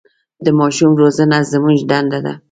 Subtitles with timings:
[0.45, 2.33] د ماشومان روزنه زموږ دنده ده.